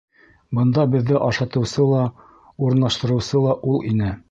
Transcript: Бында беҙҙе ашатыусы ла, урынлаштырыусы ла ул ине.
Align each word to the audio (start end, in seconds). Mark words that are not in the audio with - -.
Бында 0.59 0.85
беҙҙе 0.93 1.19
ашатыусы 1.25 1.85
ла, 1.91 2.01
урынлаштырыусы 2.65 3.45
ла 3.47 3.57
ул 3.75 3.89
ине. 3.95 4.13